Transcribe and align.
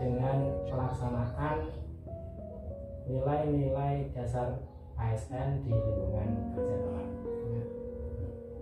dengan 0.00 0.36
pelaksanaan 0.64 1.68
nilai-nilai 3.04 4.08
dasar 4.16 4.64
ASN 4.96 5.60
di 5.60 5.76
lingkungan 5.76 6.56
kerja 6.56 6.76
Bapak. 6.80 7.08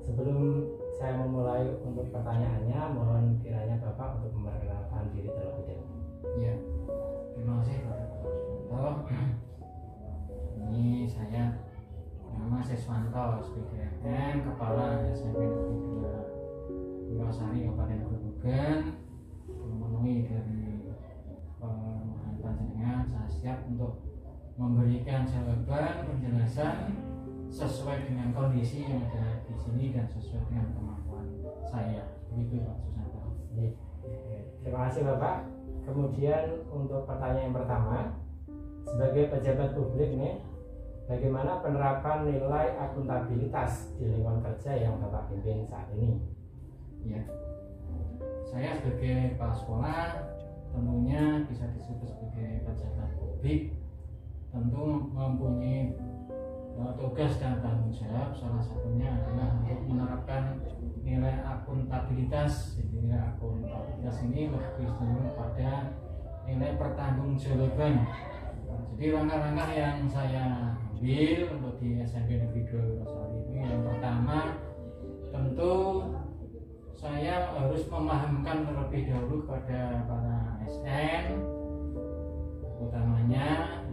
Sebelum 0.02 0.66
saya 0.98 1.14
memulai 1.22 1.62
untuk 1.86 2.10
pertanyaannya, 2.10 2.80
mohon 2.90 3.38
kiranya 3.38 3.78
Bapak 3.78 4.18
untuk 4.18 4.34
memperkenalkan 4.34 5.14
diri 5.14 5.30
terlebih 5.30 5.78
dahulu. 5.78 6.02
Ya, 6.42 6.54
terima 7.38 7.62
kasih 7.62 7.86
Pak 7.86 7.98
Susanto. 8.18 8.86
Ini 10.68 11.06
saya 11.06 11.54
nama 12.34 12.58
Siswanto 12.66 13.42
SPDN, 13.46 14.42
Kepala 14.42 15.06
SMP 15.10 15.42
Negeri 15.42 16.02
2 16.02 17.14
Wilasari 17.14 17.66
Kabupaten 17.66 17.98
Grobogan 18.04 18.78
memenuhi 19.48 20.28
dari 20.28 20.86
permohonan 21.58 22.38
panjenengan 22.38 23.02
saya 23.10 23.28
siap 23.28 23.58
untuk 23.66 23.98
memberikan 24.58 25.22
jawaban 25.22 26.04
penjelasan 26.04 26.98
sesuai 27.48 28.10
dengan 28.10 28.34
kondisi 28.34 28.84
yang 28.84 29.06
ada 29.08 29.40
di 29.46 29.54
sini 29.56 29.94
dan 29.94 30.04
sesuai 30.10 30.42
dengan 30.50 30.68
kemampuan 30.74 31.26
saya 31.70 32.04
begitu 32.28 32.60
Pak 32.66 32.76
Susanto. 32.82 33.22
Terima 34.60 34.90
kasih 34.90 35.02
Bapak. 35.06 35.36
Kemudian 35.88 36.68
untuk 36.68 37.08
pertanyaan 37.08 37.48
yang 37.48 37.56
pertama, 37.56 37.98
sebagai 38.84 39.32
pejabat 39.32 39.72
publik 39.72 40.12
nih, 40.12 40.44
bagaimana 41.08 41.64
penerapan 41.64 42.28
nilai 42.28 42.76
akuntabilitas 42.76 43.96
di 43.96 44.12
lingkungan 44.12 44.44
kerja 44.44 44.76
yang 44.76 45.00
Bapak 45.00 45.32
pimpin 45.32 45.64
saat 45.64 45.88
ini? 45.96 46.20
ya 47.06 47.22
saya 48.48 48.74
sebagai 48.80 49.36
kepala 49.36 49.54
sekolah 49.54 50.02
tentunya 50.72 51.46
bisa 51.46 51.64
disebut 51.72 52.08
sebagai 52.10 52.64
pejabat 52.66 53.10
publik 53.20 53.76
tentu 54.58 55.06
mempunyai 55.14 55.94
uh, 56.74 56.90
tugas 56.98 57.38
dan 57.38 57.62
tanggung 57.62 57.94
jawab. 57.94 58.34
Salah 58.34 58.58
satunya 58.58 59.06
adalah 59.14 59.54
untuk 59.62 59.80
menerapkan 59.86 60.58
nilai 61.06 61.38
akuntabilitas. 61.46 62.74
Jadi 62.74 63.06
nilai 63.06 63.22
akuntabilitas 63.22 64.16
ini 64.26 64.50
lebih 64.50 64.90
cenderung 64.98 65.30
pada 65.38 65.94
nilai 66.50 66.74
pertanggungjawaban. 66.74 67.94
Jadi 68.98 69.06
langkah-langkah 69.14 69.70
yang 69.78 69.96
saya 70.10 70.74
ambil 70.98 71.38
untuk 71.54 71.74
di 71.78 72.02
SMP 72.02 72.42
Negeri 72.42 72.66
2 72.66 72.74
Wirasari 72.74 73.38
ini 73.54 73.58
yang 73.62 73.86
pertama 73.86 74.58
tentu 75.30 75.74
saya 76.98 77.54
harus 77.54 77.86
memahamkan 77.86 78.66
terlebih 78.66 79.06
dahulu 79.06 79.46
kepada 79.46 80.02
para 80.10 80.36
ASN 80.66 81.38
utamanya 82.82 83.46
ya 83.46 83.87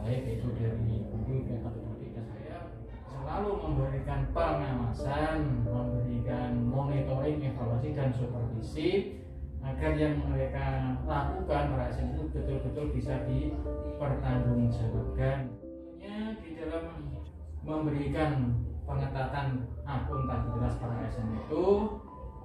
baik 0.00 0.40
itu 0.40 0.48
dari 0.56 1.04
guru 1.12 1.44
dan 1.44 1.60
atau 1.64 1.80
pendidik 1.84 2.24
saya 2.24 2.72
selalu 3.04 3.52
memberikan 3.60 4.32
pengawasan 4.32 5.68
memberikan 5.68 6.56
monitoring 6.64 7.44
evaluasi 7.44 7.92
dan 7.92 8.08
supervisi 8.16 9.20
agar 9.60 9.92
yang 9.92 10.24
mereka 10.24 10.96
lakukan 11.04 11.76
ASN 11.76 12.16
itu 12.16 12.32
betul-betul 12.32 12.96
bisa 12.96 13.28
dipertanggungjawabkan. 13.28 15.52
Tentunya 15.60 16.32
di 16.40 16.56
dalam 16.56 17.12
memberikan 17.60 18.56
pengetatan 18.88 19.68
akuntabilitas 19.84 20.80
para 20.80 20.96
ASN 21.04 21.44
itu 21.44 21.92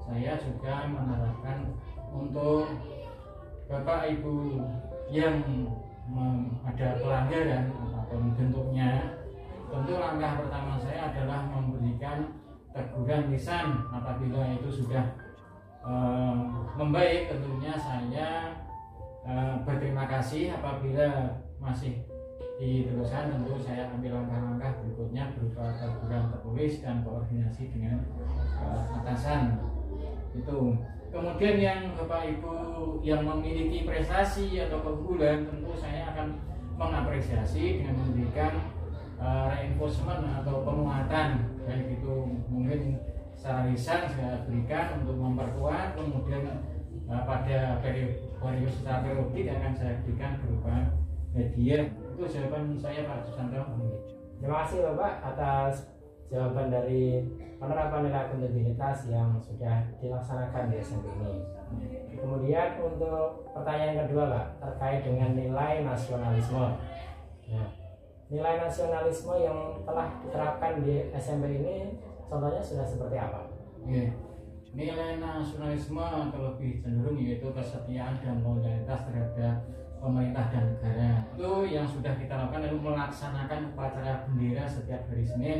saya 0.03 0.35
juga 0.44 0.91
menerapkan 0.91 1.71
untuk 2.11 2.67
bapak 3.71 4.19
ibu 4.19 4.59
yang 5.09 5.41
ada 6.66 6.88
pelanggaran 7.01 7.63
apa 7.73 8.01
pun 8.09 8.33
bentuknya. 8.38 9.17
Tentu 9.66 9.93
langkah 9.97 10.38
pertama 10.39 10.77
saya 10.77 11.09
adalah 11.09 11.49
memberikan 11.49 12.38
teguran 12.69 13.33
lisan 13.33 13.89
apabila 13.89 14.45
itu 14.53 14.69
sudah 14.69 15.05
eh, 15.81 16.35
membaik. 16.77 17.33
Tentunya 17.33 17.73
saya 17.73 18.27
eh, 19.25 19.53
berterima 19.65 20.05
kasih 20.05 20.53
apabila 20.53 21.41
masih 21.57 22.05
diteruskan 22.55 23.35
tentu 23.35 23.59
saya 23.59 23.91
ambil 23.91 24.15
langkah-langkah 24.15 24.79
berikutnya 24.79 25.27
berupa 25.35 25.75
teguran 25.75 26.31
tertulis 26.31 26.73
dan 26.79 27.01
koordinasi 27.01 27.63
dengan 27.73 28.05
eh, 28.61 28.83
atasan. 29.01 29.57
Itu 30.38 30.77
kemudian 31.15 31.55
yang 31.63 31.79
bapak 31.95 32.27
ibu 32.27 32.51
yang 32.99 33.23
memiliki 33.23 33.87
prestasi 33.87 34.59
atau 34.67 34.83
keunggulan 34.83 35.47
tentu 35.47 35.71
saya 35.79 36.11
akan 36.11 36.35
mengapresiasi 36.75 37.79
dengan 37.79 38.03
memberikan 38.03 38.53
uh, 39.15 39.47
reinforcement 39.47 40.27
atau 40.43 40.67
penguatan. 40.67 41.55
Baik 41.63 42.03
itu 42.03 42.13
mungkin 42.51 42.99
secara 43.31 43.71
lisan 43.71 44.11
saya 44.11 44.43
berikan 44.43 44.99
untuk 44.99 45.15
memperkuat 45.15 45.95
kemudian 45.95 46.43
uh, 47.07 47.23
pada 47.23 47.79
periode 47.79 48.67
secara 48.75 49.07
periodik 49.07 49.55
akan 49.55 49.71
saya 49.71 50.03
berikan 50.03 50.35
berupa 50.43 50.99
media. 51.31 51.95
Itu 52.11 52.27
jawaban 52.27 52.75
saya 52.75 53.07
Pak 53.07 53.31
Susanto. 53.31 53.63
Terima 54.35 54.67
kasih 54.67 54.83
Bapak 54.83 55.13
atas 55.31 55.94
jawaban 56.30 56.74
dari 56.74 57.22
penerapan 57.62 58.09
nilai 58.09 58.22
akuntabilitas 58.28 58.97
yang 59.09 59.38
sudah 59.38 59.86
dilaksanakan 60.02 60.74
di 60.74 60.75
SMP 60.81 61.08
ini. 61.22 61.34
Kemudian 62.18 62.81
untuk 62.81 63.50
pertanyaan 63.53 64.08
kedua 64.08 64.24
Pak 64.31 64.46
terkait 64.62 65.02
dengan 65.06 65.38
nilai 65.38 65.86
nasionalisme. 65.86 66.66
Nah, 67.46 67.69
nilai 68.30 68.56
nasionalisme 68.58 69.34
yang 69.38 69.59
telah 69.86 70.09
diterapkan 70.25 70.81
di 70.81 71.13
SMP 71.13 71.62
ini 71.62 71.75
contohnya 72.25 72.62
sudah 72.62 72.86
seperti 72.86 73.16
apa? 73.22 73.46
Oke. 73.86 74.13
Nilai 74.75 75.24
nasionalisme 75.24 76.03
lebih 76.36 76.84
cenderung 76.84 77.16
yaitu 77.16 77.47
kesetiaan 77.56 78.19
dan 78.19 78.44
loyalitas 78.44 79.07
terhadap 79.07 79.63
pemerintah 80.03 80.46
dan 80.52 80.63
negara. 80.75 81.12
Itu 81.31 81.63
yang 81.63 81.88
sudah 81.88 82.13
kita 82.19 82.34
lakukan 82.36 82.68
adalah 82.68 82.84
melaksanakan 82.84 83.72
upacara 83.72 84.28
bendera 84.28 84.68
setiap 84.68 85.07
hari 85.07 85.24
Senin 85.24 85.59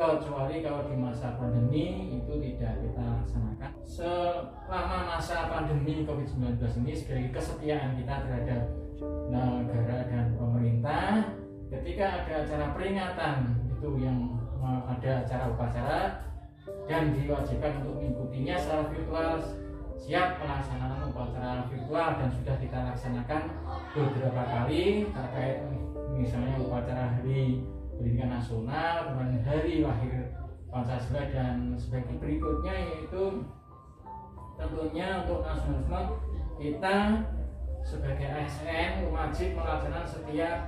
kecuali 0.00 0.64
kalau 0.64 0.88
di 0.88 0.96
masa 0.96 1.36
pandemi 1.36 2.16
itu 2.16 2.32
tidak 2.40 2.80
kita 2.80 3.02
laksanakan. 3.04 3.70
Selama 3.84 4.98
masa 5.12 5.52
pandemi 5.52 6.08
COVID-19 6.08 6.56
ini 6.80 6.92
sebagai 6.96 7.28
kesetiaan 7.36 8.00
kita 8.00 8.14
terhadap 8.24 8.62
negara 9.28 10.08
dan 10.08 10.26
pemerintah 10.40 11.36
ketika 11.68 12.24
ada 12.24 12.34
acara 12.48 12.66
peringatan 12.72 13.36
itu 13.68 13.88
yang 14.00 14.40
ada 14.64 15.24
acara 15.24 15.44
upacara 15.52 16.00
dan 16.88 17.12
diwajibkan 17.16 17.84
untuk 17.84 18.00
mengikutinya 18.00 18.56
secara 18.56 18.84
virtual 18.92 19.32
siap 20.00 20.40
melaksanakan 20.40 21.12
upacara 21.12 21.68
virtual 21.68 22.08
dan 22.16 22.28
sudah 22.32 22.56
kita 22.56 22.78
laksanakan 22.88 23.42
beberapa 23.92 24.42
kali 24.48 25.08
terkait 25.12 25.60
misalnya 26.16 26.56
upacara 26.60 27.20
hari 27.20 27.62
pendidikan 28.00 28.32
nasional 28.40 29.12
kemudian 29.12 29.44
hari 29.44 29.84
lahir 29.84 30.32
Pancasila 30.72 31.28
dan 31.28 31.76
sebagai 31.76 32.16
berikutnya 32.16 32.72
yaitu 32.72 33.44
tentunya 34.56 35.20
untuk 35.20 35.44
nasionalisme 35.44 36.00
kita 36.56 36.96
sebagai 37.84 38.24
ASN 38.24 39.12
wajib 39.12 39.52
melaksanakan 39.52 40.08
setiap 40.08 40.58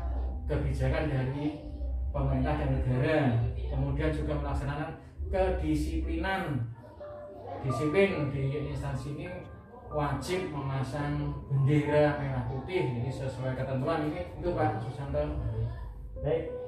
kebijakan 0.45 1.09
dari 1.09 1.65
pemerintah 2.13 2.55
dan 2.61 2.69
negara. 2.77 3.21
Kemudian 3.57 4.13
juga 4.13 4.33
melaksanakan 4.37 4.91
kedisiplinan 5.33 6.69
disiplin 7.65 8.29
di 8.29 8.69
instansi 8.69 9.17
ini 9.17 9.29
wajib 9.89 10.53
memasang 10.53 11.33
bendera 11.49 12.21
merah 12.21 12.45
putih. 12.49 13.01
Jadi 13.01 13.09
sesuai 13.09 13.57
ketentuan 13.57 14.13
ini. 14.13 14.29
Itu 14.41 14.53
Pak 14.53 14.81
Susanto. 14.85 15.41
Baik, 16.21 16.62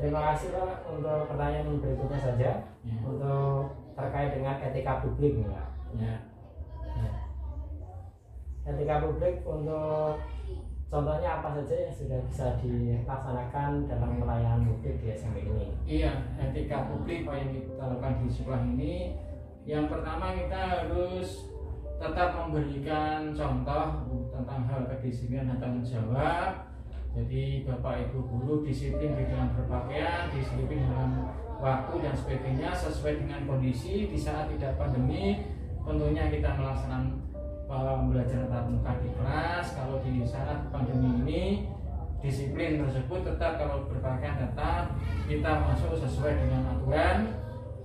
terima 0.00 0.20
kasih 0.32 0.48
Pak 0.54 0.74
untuk 0.90 1.18
pertanyaan 1.30 1.80
berikutnya 1.80 2.20
saja 2.20 2.50
ya, 2.82 2.96
untuk 3.02 3.74
terkait 3.94 4.30
dengan 4.34 4.58
etika 4.58 5.02
publik 5.02 5.42
Pak. 5.46 5.68
ya. 5.98 6.16
Etika 8.64 8.96
publik 9.04 9.44
untuk 9.44 10.16
contohnya 10.88 11.30
apa 11.36 11.48
saja 11.60 11.74
yang 11.84 11.94
sudah 11.94 12.18
bisa 12.24 12.46
dilaksanakan 12.64 13.70
dalam 13.84 14.10
pelayanan 14.22 14.64
publik 14.72 15.04
di 15.04 15.12
SMP 15.12 15.44
ini? 15.44 15.68
Iya, 15.84 16.12
etika 16.40 16.88
publik 16.88 17.28
Pak 17.28 17.34
yang 17.44 17.50
kita 17.60 17.82
lakukan 17.82 18.14
di 18.24 18.28
sekolah 18.32 18.62
ini 18.64 18.94
Yang 19.64 19.96
pertama 19.96 20.36
kita 20.36 20.60
harus 20.60 21.48
tetap 21.96 22.36
memberikan 22.36 23.32
contoh 23.32 23.84
tentang 24.28 24.60
hal 24.68 24.80
kedisiplinan 24.92 25.56
dan 25.56 25.58
tanggung 25.62 25.86
jawab 25.88 26.73
jadi 27.14 27.62
bapak 27.62 28.10
ibu 28.10 28.26
guru 28.26 28.66
disiplin 28.66 29.14
di 29.14 29.30
dalam 29.30 29.54
berpakaian 29.54 30.34
disiplin 30.34 30.82
dalam 30.90 31.30
waktu 31.62 32.02
dan 32.02 32.14
sebagainya 32.18 32.74
sesuai 32.74 33.22
dengan 33.22 33.46
kondisi 33.46 34.10
di 34.10 34.18
saat 34.18 34.50
tidak 34.50 34.74
pandemi 34.74 35.46
tentunya 35.86 36.26
kita 36.26 36.58
melaksanakan 36.58 37.22
pembelajaran 37.70 38.50
tatap 38.50 38.64
muka 38.66 38.92
di 38.98 39.10
kelas. 39.14 39.66
Kalau 39.78 39.96
di 40.02 40.26
saat 40.26 40.58
pandemi 40.74 41.08
ini 41.22 41.42
disiplin 42.18 42.82
tersebut 42.82 43.22
tetap 43.22 43.62
kalau 43.62 43.86
berpakaian 43.86 44.34
tetap 44.34 44.98
kita 45.30 45.50
masuk 45.70 45.94
sesuai 45.94 46.34
dengan 46.34 46.66
aturan. 46.74 47.18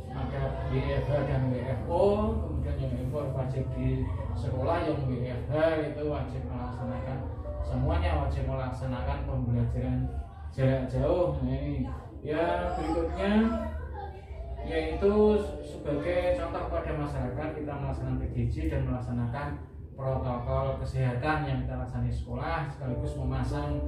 Ada 0.09 0.73
WFH 0.73 1.11
dan 1.29 1.53
WFO 1.53 2.33
kemudian 2.43 2.75
yang 2.81 2.91
WFO 3.13 3.29
wajib 3.29 3.63
di 3.77 4.03
sekolah 4.33 4.83
yang 4.83 5.05
WFH 5.05 5.53
itu 5.93 6.03
wajib 6.09 6.41
melaksanakan 6.49 7.38
semuanya 7.65 8.25
wajib 8.25 8.47
melaksanakan 8.47 9.27
pembelajaran 9.27 10.07
jarak 10.53 10.83
jauh. 10.91 11.37
Nah 11.43 11.55
ini. 11.55 11.87
Ya 12.19 12.75
berikutnya 12.75 13.33
yaitu 14.67 15.13
sebagai 15.63 16.35
contoh 16.35 16.61
kepada 16.67 16.91
masyarakat 16.99 17.47
kita 17.55 17.73
melaksanakan 17.79 18.19
PJJ 18.19 18.55
dan 18.67 18.81
melaksanakan 18.91 19.47
protokol 19.95 20.79
kesehatan 20.83 21.37
yang 21.47 21.57
kita 21.63 21.79
laksanakan 21.79 22.07
di 22.07 22.13
sekolah 22.13 22.57
sekaligus 22.71 23.13
memasang 23.15 23.79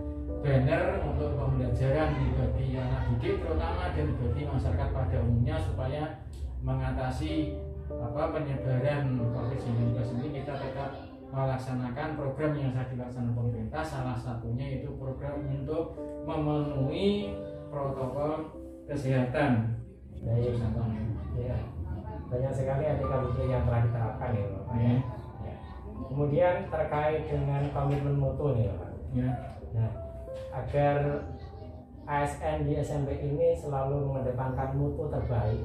banner 0.41 1.03
untuk 1.05 1.35
pembelajaran 1.35 2.09
bagi 2.33 2.65
anak 2.79 3.01
didik 3.13 3.43
terutama 3.43 3.93
dan 3.93 4.07
bagi 4.15 4.43
masyarakat 4.47 4.87
pada 4.95 5.17
umumnya 5.21 5.55
supaya 5.59 6.03
mengatasi 6.63 7.59
apa 7.91 8.31
penyebaran 8.31 9.19
COVID-19 9.19 9.91
ini. 10.23 10.27
Kita 10.39 10.53
tetap 10.55 11.10
melaksanakan 11.31 12.19
program 12.19 12.51
yang 12.59 12.69
sudah 12.75 12.87
dilaksanakan 12.91 13.35
pemerintah 13.35 13.83
salah 13.83 14.17
satunya 14.19 14.83
itu 14.83 14.91
program 14.99 15.47
untuk 15.47 15.95
memenuhi 16.27 17.35
protokol 17.71 18.51
kesehatan 18.85 19.79
Baik, 20.21 20.53
ya. 21.33 21.57
banyak 22.29 22.53
sekali 22.53 22.83
etika 22.85 23.17
yang 23.41 23.65
telah 23.65 23.81
diterapkan 23.81 24.37
ya 24.37 24.45
Bapak 24.53 24.75
ya. 24.77 24.93
ya. 25.41 25.55
Kemudian 26.05 26.55
terkait 26.69 27.25
dengan 27.25 27.61
komitmen 27.73 28.21
mutu 28.21 28.53
nih 28.53 28.69
Pak. 28.69 28.91
Ya. 29.17 29.31
Nah, 29.73 29.91
agar 30.53 31.25
ASN 32.05 32.69
di 32.69 32.77
SMP 32.77 33.17
ini 33.17 33.57
selalu 33.57 34.13
mengedepankan 34.13 34.77
mutu 34.77 35.09
terbaik. 35.09 35.63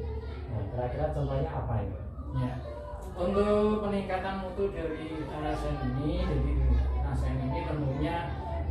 Nah, 0.49 0.62
kira-kira 0.73 1.12
contohnya 1.12 1.51
apa 1.53 1.75
ini? 1.85 1.99
Ya. 2.41 2.75
Untuk 3.17 3.81
peningkatan 3.81 4.45
mutu 4.45 4.69
dari 4.77 5.25
ASN 5.25 5.77
ini, 5.89 6.21
jadi 6.21 6.53
ASN 7.01 7.49
ini 7.49 7.59
tentunya 7.65 8.17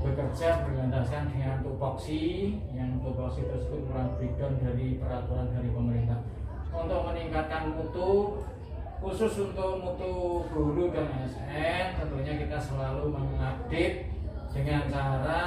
bekerja 0.05 0.61
berlandaskan 0.69 1.33
dengan 1.33 1.65
tupoksi 1.65 2.53
yang 2.69 3.01
tupoksi 3.01 3.41
tersebut 3.49 3.89
merupakan 3.89 4.13
breakdown 4.21 4.53
dari 4.61 5.01
peraturan 5.01 5.49
dari 5.49 5.69
pemerintah. 5.73 6.21
Untuk 6.69 7.09
meningkatkan 7.09 7.73
mutu 7.73 8.37
khusus 9.01 9.33
untuk 9.49 9.81
mutu 9.81 10.45
guru 10.53 10.93
dan 10.93 11.09
ASN 11.09 12.05
tentunya 12.05 12.33
kita 12.45 12.61
selalu 12.61 13.17
mengupdate 13.17 14.13
dengan 14.53 14.85
cara 14.93 15.41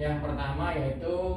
yang 0.00 0.24
pertama 0.24 0.72
yaitu 0.72 1.36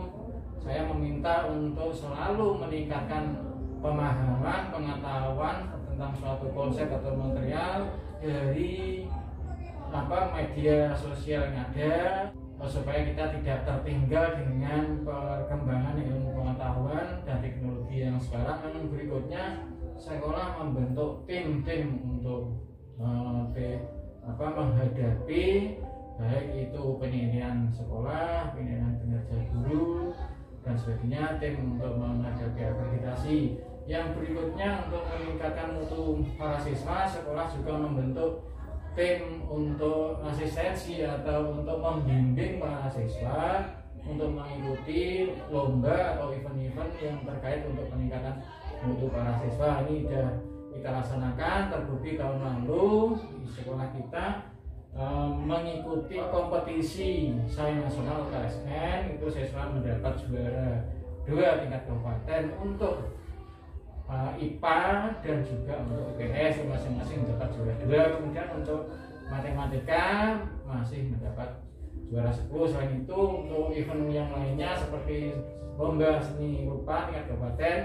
saya 0.63 0.88
meminta 0.88 1.44
untuk 1.51 1.92
selalu 1.92 2.56
meningkatkan 2.56 3.36
pemahaman 3.83 4.71
pengetahuan 4.71 5.72
tentang 5.94 6.13
suatu 6.18 6.50
konsep 6.57 6.90
atau 6.90 7.13
material 7.13 7.94
dari 8.18 9.06
apa 9.94 10.34
media 10.34 10.90
sosial 10.98 11.54
yang 11.54 11.69
ada 11.69 11.95
supaya 12.66 13.06
kita 13.06 13.30
tidak 13.38 13.60
tertinggal 13.68 14.40
dengan 14.40 15.04
perkembangan 15.06 16.00
ilmu 16.00 16.31
pengetahuan 16.34 17.22
dan 17.28 17.38
teknologi 17.44 17.98
yang 18.01 18.18
sekarang. 18.18 18.57
Yang 18.74 18.88
berikutnya 18.90 19.44
sekolah 20.00 20.57
membentuk 20.63 21.28
tim-tim 21.30 22.01
untuk 22.01 22.57
uh, 22.98 23.45
apa 24.24 24.45
menghadapi 24.56 25.75
baik 26.18 26.48
itu 26.56 26.84
penilaian 26.98 27.68
sekolah, 27.75 28.56
penilaian 28.56 28.95
kinerja 28.98 29.38
guru 29.51 30.16
dan 30.63 30.74
sebagainya 30.80 31.24
tim 31.44 31.75
untuk 31.75 32.00
menghadapi 32.00 32.62
akreditasi 32.63 33.38
yang 33.83 34.15
berikutnya 34.15 34.88
untuk 34.88 35.03
meningkatkan 35.12 35.75
mutu 35.75 36.24
para 36.39 36.56
siswa 36.63 37.03
sekolah 37.03 37.51
juga 37.51 37.74
membentuk 37.75 38.31
tim 38.95 39.44
untuk 39.50 40.24
asistensi 40.24 41.03
atau 41.03 41.59
untuk 41.59 41.81
membimbing 41.81 42.63
para 42.63 42.88
siswa 42.88 43.65
untuk 44.03 44.35
mengikuti 44.35 45.31
lomba 45.47 46.15
atau 46.15 46.31
event-event 46.31 46.91
yang 47.00 47.18
terkait 47.24 47.63
untuk 47.68 47.88
peningkatan 47.88 48.44
mutu 48.83 49.07
para 49.12 49.39
siswa. 49.41 49.83
Ini 49.88 50.07
sudah 50.07 50.27
kita 50.75 50.89
laksanakan 51.00 51.59
terbukti 51.71 52.19
tahun 52.19 52.39
lalu 52.44 53.15
di 53.39 53.47
sekolah 53.47 53.88
kita 53.95 54.25
e, 54.91 55.03
mengikuti 55.44 56.18
kompetisi 56.19 57.33
sains 57.47 57.80
nasional 57.80 58.27
KSN 58.27 59.18
itu 59.18 59.25
siswa 59.31 59.71
mendapat 59.71 60.13
juara 60.27 60.83
dua 61.24 61.63
tingkat 61.63 61.81
kabupaten 61.88 62.44
untuk 62.59 62.95
uh, 64.09 64.31
eh, 64.35 64.45
IPA 64.47 64.79
dan 65.23 65.38
juga 65.45 65.73
untuk 65.85 66.15
IPS 66.19 66.67
masing-masing 66.67 67.17
mendapat 67.23 67.47
juara 67.55 67.73
dua. 67.83 68.01
Kemudian 68.19 68.47
untuk 68.57 68.81
matematika 69.31 70.05
masih 70.67 71.13
mendapat 71.13 71.50
juara 72.11 72.29
10 72.29 72.51
selain 72.69 72.94
itu 73.01 73.19
untuk 73.19 73.73
event 73.73 74.05
yang 74.11 74.29
lainnya 74.29 74.77
seperti 74.77 75.33
lomba 75.79 76.21
seni 76.21 76.69
rupa 76.69 77.09
tingkat 77.09 77.25
kabupaten 77.33 77.79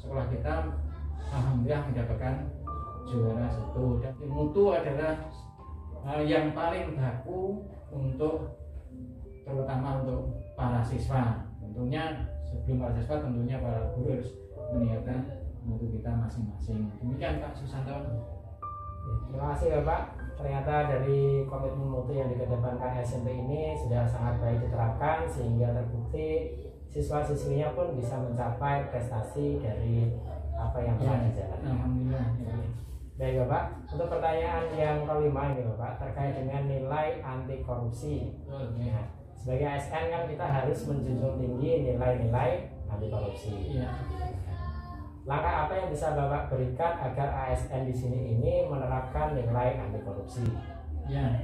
sekolah 0.00 0.26
kita 0.32 0.54
alhamdulillah 1.28 1.82
mendapatkan 1.90 2.34
juara 3.10 3.46
satu. 3.50 4.00
Dan 4.00 4.14
mutu 4.30 4.72
adalah 4.72 5.28
uh, 6.06 6.22
yang 6.22 6.54
paling 6.56 6.94
baku 6.96 7.66
untuk 7.92 8.56
terutama 9.46 10.02
untuk 10.02 10.34
para 10.58 10.82
siswa. 10.82 11.44
Tentunya 11.62 12.26
sebelum 12.46 12.82
para 12.82 12.92
siswa 12.98 13.22
tentunya 13.22 13.56
para 13.60 13.80
guru 13.94 14.18
harus 14.18 14.30
meniatkan 14.74 15.45
mutu 15.66 15.90
kita 15.90 16.10
masing-masing 16.14 16.86
demikian 17.02 17.42
Pak 17.42 17.52
Susanto 17.58 17.98
ya, 17.98 19.14
terima 19.26 19.46
kasih 19.54 19.68
Bapak 19.82 20.00
ternyata 20.36 20.74
dari 20.86 21.48
komitmen 21.48 21.88
mutu 21.88 22.12
yang 22.12 22.28
dikedepankan 22.30 23.02
SMP 23.02 23.34
ini 23.34 23.74
sudah 23.74 24.04
sangat 24.04 24.38
baik 24.38 24.68
diterapkan 24.68 25.24
sehingga 25.26 25.72
terbukti 25.72 26.54
siswa-siswinya 26.92 27.72
pun 27.72 27.96
bisa 27.96 28.20
mencapai 28.20 28.92
prestasi 28.92 29.58
dari 29.58 30.12
apa 30.56 30.78
yang 30.80 30.96
telah 30.96 31.20
ya, 31.20 31.24
dijalankan. 31.28 31.68
Alhamdulillah. 31.68 32.26
Ya. 32.40 32.54
Baik 33.16 33.34
Bapak, 33.44 33.64
untuk 33.96 34.08
pertanyaan 34.12 34.64
yang 34.76 34.98
kelima 35.08 35.42
ini 35.52 35.62
Bapak 35.72 35.92
terkait 36.04 36.32
dengan 36.36 36.62
nilai 36.68 37.20
anti 37.24 37.56
korupsi. 37.64 38.36
Ya. 38.76 39.08
sebagai 39.36 39.68
ASN 39.68 40.04
kan 40.10 40.22
kita 40.26 40.46
harus 40.48 40.78
menjunjung 40.88 41.36
tinggi 41.38 41.70
nilai-nilai 41.92 42.72
anti 42.88 43.06
korupsi. 43.08 43.80
Ya 43.80 43.92
Langkah 45.26 45.66
apa 45.66 45.72
yang 45.74 45.90
bisa 45.90 46.14
Bapak 46.14 46.54
berikan 46.54 47.02
agar 47.02 47.50
ASN 47.50 47.90
di 47.90 47.94
sini 47.98 48.38
ini 48.38 48.70
menerapkan 48.70 49.34
nilai 49.34 49.74
anti 49.74 49.98
korupsi? 50.06 50.46
Ya, 51.10 51.34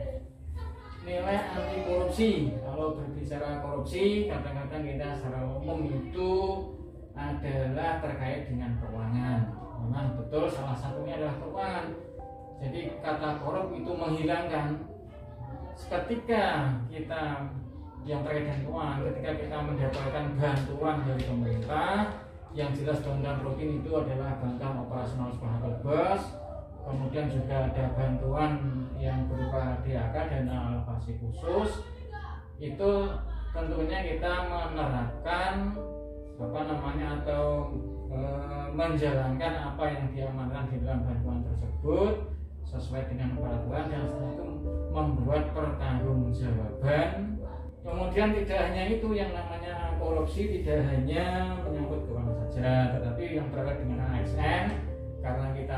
nilai 1.03 1.51
anti 1.51 1.83
korupsi. 1.83 2.55
Kalau 2.63 2.95
berbicara 2.95 3.59
korupsi, 3.59 4.31
kadang-kadang 4.31 4.87
kita 4.87 5.19
secara 5.19 5.51
umum 5.51 5.83
itu 5.91 6.31
adalah 7.19 7.99
terkait 7.99 8.55
dengan 8.55 8.79
keuangan. 8.79 9.51
Memang 9.83 10.15
betul 10.15 10.47
salah 10.47 10.79
satunya 10.79 11.19
adalah 11.19 11.43
keuangan. 11.43 11.87
Jadi 12.63 12.81
kata 13.03 13.43
korup 13.43 13.75
itu 13.75 13.91
menghilangkan. 13.91 14.79
Ketika 15.75 16.71
kita 16.87 17.51
yang 18.07 18.23
terkait 18.23 18.47
dengan 18.47 18.63
keuangan, 18.63 18.99
ketika 19.11 19.31
kita 19.43 19.57
mendapatkan 19.59 20.25
bantuan 20.39 20.97
dari 21.03 21.23
pemerintah, 21.27 22.22
yang 22.53 22.71
jelas 22.77 23.01
bantuan 23.01 23.41
rutin 23.41 23.81
itu 23.81 23.91
adalah 23.97 24.37
bantuan 24.37 24.85
operasional 24.85 25.33
sekolah 25.33 25.81
bus. 25.81 26.23
Kemudian 26.83 27.31
juga 27.31 27.71
ada 27.71 27.85
bantuan 27.95 28.53
yang 28.99 29.31
berupa 29.31 29.81
DAK 29.87 30.15
dana 30.15 30.55
alokasi 30.69 31.17
khusus. 31.23 31.87
Itu 32.59 33.17
tentunya 33.55 33.99
kita 34.03 34.33
menerapkan 34.51 35.79
apa 36.43 36.61
namanya 36.67 37.23
atau 37.23 37.71
e, 38.11 38.19
menjalankan 38.75 39.55
apa 39.73 39.85
yang 39.95 40.05
diamankan 40.11 40.65
di 40.75 40.77
dalam 40.83 41.07
bantuan 41.07 41.41
tersebut 41.47 42.35
sesuai 42.67 43.07
dengan 43.15 43.39
peraturan 43.39 43.87
dan 43.93 44.03
setelah 44.11 44.33
itu 44.35 44.47
membuat 44.91 45.45
pertanggungjawaban. 45.55 47.39
Kemudian 47.83 48.31
tidak 48.43 48.59
hanya 48.71 48.83
itu 48.95 49.09
yang 49.11 49.31
namanya 49.35 49.99
korupsi 49.99 50.63
tidak 50.63 50.87
hanya 50.87 51.59
menyangkut 51.67 52.07
saja 52.53 52.93
tetapi 52.93 53.41
yang 53.41 53.49
terkait 53.49 53.81
dengan 53.81 54.05
ASN 54.13 54.65
karena 55.25 55.47
kita 55.57 55.77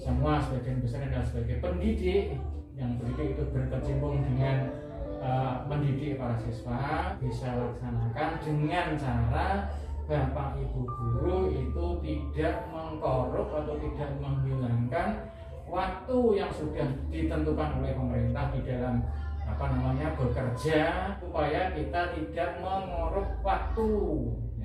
semua 0.00 0.40
sebagian 0.40 0.80
besar 0.80 1.04
adalah 1.04 1.26
sebagai 1.28 1.60
pendidik 1.60 2.40
yang 2.80 2.96
pendidik 2.96 3.36
itu 3.36 3.44
berkecimpung 3.52 4.24
dengan 4.24 4.72
eh, 5.20 5.54
mendidik 5.68 6.16
para 6.16 6.40
siswa 6.40 7.14
bisa 7.20 7.52
laksanakan 7.52 8.30
dengan 8.40 8.86
cara 8.96 9.68
bapak 10.08 10.56
ibu 10.56 10.88
guru 10.88 11.52
itu 11.52 11.86
tidak 12.00 12.64
mengkorup 12.72 13.52
atau 13.52 13.76
tidak 13.76 14.10
menghilangkan 14.24 15.28
waktu 15.68 16.18
yang 16.34 16.50
sudah 16.50 16.88
ditentukan 17.12 17.78
oleh 17.78 17.92
pemerintah 17.94 18.50
di 18.56 18.60
dalam 18.64 19.04
apa 19.46 19.64
namanya 19.76 20.16
bekerja 20.16 21.14
supaya 21.20 21.76
kita 21.76 22.16
tidak 22.16 22.50
mengorup 22.58 23.28
waktu 23.44 23.86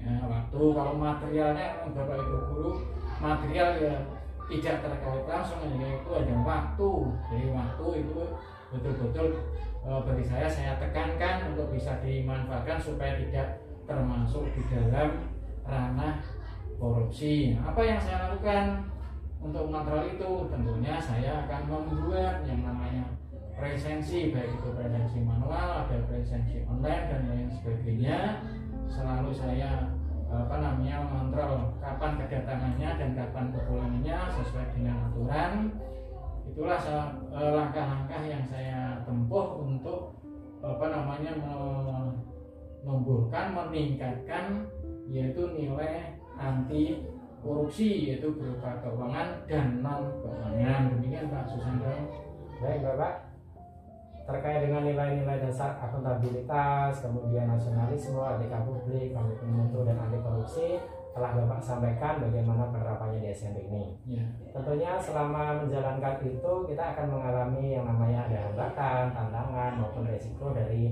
ya, 0.06 0.16
waktu 0.30 0.62
kalau 0.72 0.94
materialnya 0.96 1.68
bapak 1.92 2.18
ibu 2.22 2.38
guru 2.54 2.72
material 3.18 3.70
ya 3.82 3.96
tidak 4.46 4.86
terkait 4.86 5.26
langsung 5.26 5.60
yaitu 5.66 6.10
ada 6.14 6.36
waktu. 6.46 6.92
Jadi 7.34 7.46
waktu 7.50 7.86
itu 8.06 8.22
betul-betul 8.70 9.28
e, 9.82 9.90
bagi 10.06 10.26
saya 10.26 10.48
saya 10.50 10.78
tekankan 10.78 11.54
untuk 11.54 11.74
bisa 11.74 11.98
dimanfaatkan 12.06 12.78
supaya 12.78 13.18
tidak 13.18 13.66
termasuk 13.90 14.46
di 14.54 14.62
dalam 14.70 15.26
ranah 15.66 16.22
korupsi. 16.78 17.58
Apa 17.58 17.82
yang 17.82 18.00
saya 18.02 18.30
lakukan 18.30 18.86
untuk 19.42 19.66
mengontrol 19.70 20.06
itu? 20.06 20.32
Tentunya 20.54 20.96
saya 21.02 21.46
akan 21.46 21.62
membuat 21.66 22.46
yang 22.46 22.62
namanya 22.62 23.06
presensi 23.56 24.36
baik 24.36 24.52
itu 24.60 24.70
presensi 24.76 25.24
manual 25.24 25.88
ada 25.88 25.98
presensi 26.06 26.62
online 26.70 27.06
dan 27.10 27.22
lain 27.32 27.50
sebagainya. 27.50 28.20
Selalu 28.86 29.34
saya 29.34 29.90
apa 30.36 30.56
namanya 30.60 31.06
mengontrol 31.06 31.72
kapan 31.80 32.20
kedatangannya 32.20 32.90
dan 32.98 33.10
kapan 33.16 33.46
kepulangannya 33.54 34.18
sesuai 34.36 34.68
dengan 34.76 34.98
aturan 35.08 35.52
itulah 36.56 36.80
eh, 37.36 37.52
langkah-langkah 37.52 38.24
yang 38.24 38.40
saya 38.48 39.04
tempuh 39.04 39.60
untuk 39.60 40.16
apa 40.64 40.88
namanya 40.88 41.36
menumbuhkan 42.80 43.52
meningkatkan 43.52 44.64
yaitu 45.12 45.52
nilai 45.52 46.16
anti 46.40 47.04
korupsi 47.44 48.08
yaitu 48.08 48.32
berupa 48.40 48.80
keuangan 48.80 49.44
dan 49.52 49.84
non 49.84 50.16
keuangan 50.24 50.96
demikian 50.96 51.28
Pak 51.28 51.44
Susanto. 51.52 51.92
Baik 52.64 52.88
Bapak 52.88 53.25
terkait 54.26 54.66
dengan 54.66 54.82
nilai-nilai 54.82 55.38
dasar 55.38 55.78
akuntabilitas, 55.78 57.06
kemudian 57.06 57.46
nasionalisme, 57.46 58.18
etika 58.18 58.66
publik, 58.66 59.14
komitmen 59.14 59.54
mutu 59.54 59.86
dan 59.86 60.02
anti 60.02 60.18
korupsi 60.18 60.82
telah 61.16 61.32
Bapak 61.32 61.64
sampaikan 61.64 62.20
bagaimana 62.20 62.68
penerapannya 62.76 63.24
di 63.24 63.32
SMP 63.32 63.64
ini. 63.72 63.96
Ya. 64.04 64.26
Tentunya 64.52 65.00
selama 65.00 65.64
menjalankan 65.64 66.20
itu 66.28 66.54
kita 66.68 66.84
akan 66.92 67.08
mengalami 67.08 67.72
yang 67.72 67.88
namanya 67.88 68.28
ada 68.28 68.52
hambatan, 68.52 69.16
tantangan 69.16 69.80
maupun 69.80 70.04
resiko 70.12 70.52
dari 70.52 70.92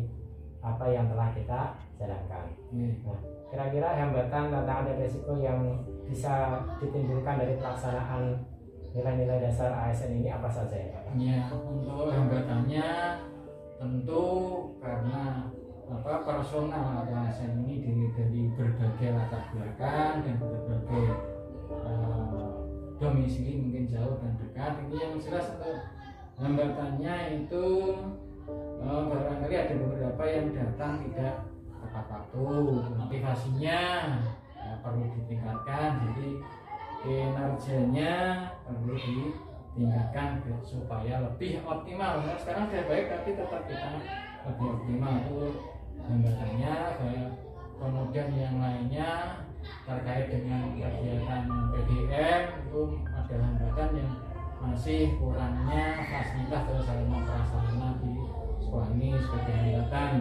apa 0.63 0.87
yang 0.87 1.11
telah 1.11 1.27
kita 1.35 1.75
jalankan. 1.99 2.45
Ya. 2.71 2.87
Nah, 3.03 3.19
kira-kira 3.51 3.99
hambatan, 3.99 4.43
tantangan 4.47 4.87
dan 4.87 4.95
resiko 4.95 5.35
yang 5.35 5.59
bisa 6.07 6.63
ditimbulkan 6.79 7.43
dari 7.43 7.59
pelaksanaan 7.59 8.52
nilai-nilai 8.93 9.41
dasar 9.41 9.73
ASN 9.73 10.21
ini 10.21 10.29
apa 10.29 10.50
saja 10.53 10.77
ya 10.77 11.01
Pak? 11.01 11.13
Ya, 11.17 11.50
untuk 11.50 12.13
hambatannya 12.13 12.89
tentu 13.81 14.25
karena 14.77 15.50
apa 15.89 16.13
personal 16.23 17.03
atau 17.03 17.15
ASN 17.25 17.65
ini 17.65 17.81
dari, 17.81 18.03
dari 18.15 18.41
berbagai 18.53 19.09
latar 19.17 19.43
belakang 19.51 20.15
dan 20.23 20.35
berbagai 20.39 21.05
uh, 21.73 22.69
domisili 23.01 23.59
mungkin 23.59 23.89
jauh 23.89 24.15
dan 24.21 24.38
dekat 24.39 24.73
ini 24.88 24.95
yang 25.01 25.13
jelas 25.19 25.51
untuk 25.57 25.77
hambatannya 26.38 27.15
itu 27.43 27.65
uh, 28.79 29.01
barangkali 29.09 29.55
ada 29.57 29.75
beberapa 29.75 30.23
yang 30.29 30.47
datang 30.53 31.03
tidak 31.09 31.50
tepat 31.83 32.05
waktu 32.09 32.45
motivasinya 32.95 33.81
ya, 34.55 34.73
perlu 34.79 35.03
ditingkatkan 35.19 35.89
jadi 36.09 36.29
kinerjanya 37.03 38.13
perlu 38.63 38.95
ditingkatkan 38.95 40.39
supaya 40.63 41.19
lebih 41.27 41.60
optimal. 41.67 42.24
Nah, 42.24 42.39
sekarang 42.39 42.72
sudah 42.72 42.86
baik 42.88 43.05
tapi 43.12 43.29
tetap 43.36 43.62
kita 43.67 43.89
lebih 44.48 44.67
optimal. 44.72 45.13
Itu 45.27 45.43
hambatannya 46.03 46.74
kemudian 47.83 48.29
yang 48.39 48.55
lainnya 48.63 49.10
terkait 49.83 50.27
dengan 50.31 50.72
kegiatan 50.75 51.43
PDM 51.75 52.41
itu 52.63 52.81
ada 53.12 53.36
hambatan 53.36 53.89
yang 54.00 54.12
masih 54.63 55.19
kurangnya 55.19 56.07
fasilitas 56.07 56.63
atau 56.63 56.79
sarana 56.79 57.19
prasarana 57.27 57.89
di 58.00 58.12
ini 58.63 59.10
sebagai 59.19 59.55
hambatan. 59.60 60.12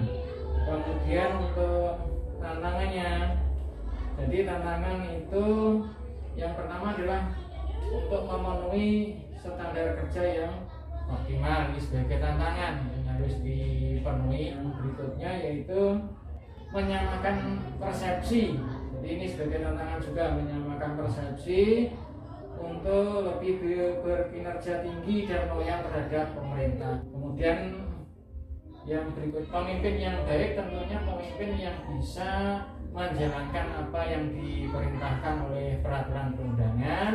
Kemudian 0.63 1.31
untuk 1.39 1.87
tantangannya 2.43 3.11
jadi 4.19 4.39
tantangan 4.45 4.99
itu 5.09 5.47
yang 6.39 6.53
pertama 6.57 6.97
adalah 6.97 7.33
untuk 7.93 8.23
memenuhi 8.25 9.21
standar 9.37 10.01
kerja 10.01 10.23
yang 10.45 10.55
optimal 11.11 11.73
ini 11.73 11.79
sebagai 11.83 12.19
tantangan 12.23 12.75
yang 12.89 13.05
harus 13.05 13.35
dipenuhi. 13.45 14.57
Berikutnya 14.57 15.31
yaitu 15.45 15.83
menyamakan 16.73 17.61
persepsi. 17.77 18.57
Jadi 18.97 19.09
ini 19.19 19.27
sebagai 19.29 19.61
tantangan 19.61 20.01
juga 20.01 20.25
menyamakan 20.39 20.91
persepsi 20.97 21.93
untuk 22.57 23.27
lebih 23.29 23.53
berkinerja 24.01 24.87
tinggi 24.87 25.27
dan 25.27 25.51
loyal 25.53 25.85
terhadap 25.91 26.33
pemerintah. 26.33 27.03
Kemudian 27.11 27.59
yang 28.83 29.07
berikut 29.15 29.47
pemimpin 29.47 29.95
yang 30.01 30.19
baik 30.27 30.59
tentunya 30.59 30.99
pemimpin 31.07 31.51
yang 31.55 31.77
bisa 31.87 32.31
menjalankan 32.93 33.67
apa 33.89 34.01
yang 34.05 34.25
diperintahkan 34.37 35.35
oleh 35.49 35.81
peraturan 35.81 36.37
perundangan 36.37 37.13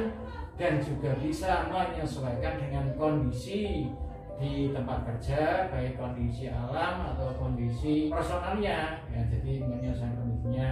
dan 0.57 0.73
juga 0.81 1.13
bisa 1.21 1.69
menyesuaikan 1.69 2.57
dengan 2.57 2.85
kondisi 2.97 3.93
di 4.37 4.69
tempat 4.69 5.05
kerja 5.05 5.69
baik 5.69 5.97
kondisi 5.97 6.49
alam 6.49 7.13
atau 7.13 7.33
kondisi 7.37 8.09
personalnya. 8.09 9.01
Ya 9.13 9.21
jadi 9.29 9.61
menyesuaikan 9.65 10.17
kondisinya. 10.17 10.69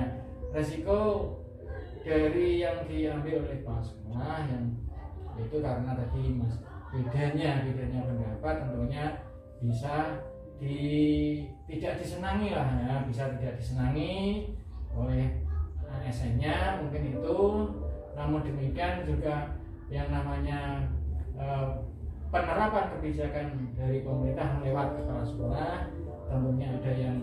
Resiko 0.54 1.02
dari 2.06 2.62
yang 2.62 2.86
diambil 2.86 3.46
oleh 3.46 3.66
pas 3.66 3.82
sekolah 3.82 4.46
yang 4.46 4.74
itu 5.36 5.58
karena 5.60 5.92
tadi 5.98 6.24
mas 6.38 6.54
bedanya 6.94 7.66
bedanya 7.66 8.02
pendapat 8.08 8.56
tentunya 8.64 9.06
bisa 9.60 9.96
di 10.62 10.78
tidak 11.68 12.00
disenangi 12.00 12.56
lah 12.56 12.70
ya 12.80 12.96
bisa 13.04 13.36
tidak 13.36 13.60
disenangi 13.60 14.48
oleh 14.96 15.44
ASN-nya 16.04 16.82
mungkin 16.84 17.04
itu. 17.12 17.40
Namun 18.16 18.42
demikian 18.48 19.04
juga 19.04 19.60
yang 19.92 20.08
namanya 20.10 20.88
eh, 21.36 21.68
penerapan 22.32 22.86
kebijakan 22.98 23.48
dari 23.76 24.02
pemerintah 24.02 24.60
lewat 24.64 24.98
kepala 24.98 25.24
sekolah 25.24 25.74
tentunya 26.26 26.68
ada 26.74 26.92
yang 26.96 27.18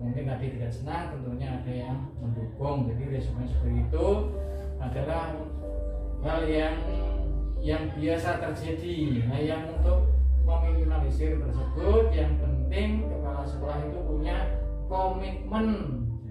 mungkin 0.00 0.24
tadi 0.28 0.46
tidak 0.56 0.72
senang 0.72 1.12
tentunya 1.14 1.48
ada 1.60 1.72
yang 1.72 1.96
mendukung. 2.20 2.88
Jadi 2.88 3.02
resiko 3.16 3.40
seperti 3.44 3.86
itu 3.86 4.06
adalah 4.80 5.36
hal 6.24 6.42
yang 6.48 6.76
yang 7.60 7.82
biasa 7.92 8.40
terjadi. 8.40 9.28
Nah 9.28 9.40
yang 9.40 9.62
untuk 9.76 10.08
meminimalisir 10.44 11.36
tersebut 11.36 12.04
yang 12.16 12.32
penting 12.40 13.06
kepala 13.06 13.44
sekolah 13.44 13.78
itu 13.84 14.00
punya 14.08 14.36
komitmen 14.88 15.66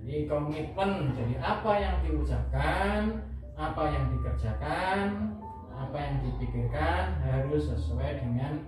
jadi 0.10 0.25
komitmen 0.25 1.13
jadi 1.13 1.38
apa 1.38 1.72
yang 1.78 1.96
diucapkan 2.01 3.22
apa 3.54 3.84
yang 3.94 4.10
dikerjakan 4.10 5.38
apa 5.70 5.98
yang 6.01 6.16
dipikirkan 6.25 7.22
harus 7.22 7.70
sesuai 7.70 8.18
dengan 8.18 8.66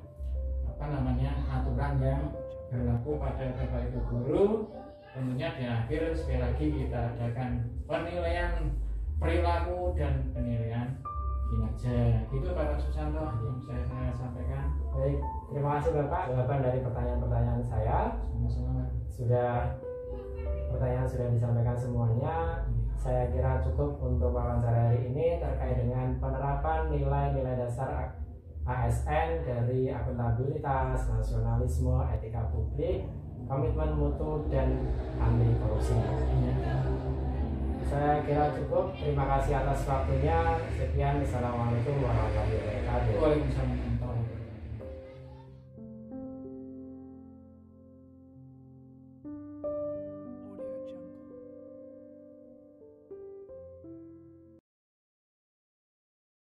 apa 0.70 0.86
namanya 0.86 1.34
aturan 1.50 1.98
yang 1.98 2.30
berlaku 2.70 3.18
pada 3.20 3.52
bapak 3.58 3.90
ibu 3.90 4.00
guru. 4.08 4.48
Tentunya 5.12 5.50
di 5.60 5.66
akhir 5.68 6.16
sekali 6.16 6.40
lagi 6.40 6.66
kita 6.72 7.00
adakan 7.18 7.68
penilaian 7.84 8.72
perilaku 9.20 9.92
dan 10.00 10.32
penilaian 10.32 10.96
kinerja. 11.52 12.24
Itu 12.32 12.48
Pak 12.56 12.80
Susanto 12.80 13.28
yang 13.28 13.60
saya, 13.60 13.84
saya 13.84 14.12
sampaikan. 14.16 14.72
Baik 14.96 15.20
terima 15.52 15.84
kasih 15.84 15.92
Bapak. 16.00 16.32
Jawaban 16.32 16.64
dari 16.64 16.80
pertanyaan-pertanyaan 16.80 17.64
saya 17.68 18.00
sama-sama. 18.32 18.88
sudah 19.12 19.76
pertanyaan 20.72 21.08
sudah 21.08 21.28
disampaikan 21.30 21.78
semuanya 21.78 22.36
saya 23.02 23.34
kira 23.34 23.58
cukup 23.66 23.98
untuk 23.98 24.30
wawancara 24.30 24.94
hari 24.94 25.10
ini 25.10 25.42
terkait 25.42 25.74
dengan 25.82 26.22
penerapan 26.22 26.94
nilai-nilai 26.94 27.58
dasar 27.58 28.14
ASN 28.62 29.42
dari 29.42 29.90
akuntabilitas, 29.90 31.10
nasionalisme, 31.10 31.98
etika 32.14 32.46
publik, 32.54 33.10
komitmen 33.50 33.98
mutu 33.98 34.46
dan 34.54 34.86
anti 35.18 35.50
korupsi. 35.58 35.98
Saya 37.90 38.22
kira 38.24 38.54
cukup. 38.56 38.94
Terima 38.96 39.26
kasih 39.28 39.66
atas 39.66 39.84
waktunya. 39.84 40.62
Sekian. 40.78 41.20
Assalamualaikum 41.26 42.06
warahmatullahi 42.06 42.56
wabarakatuh. 42.56 43.14
Waalaikumsalam. 43.20 43.91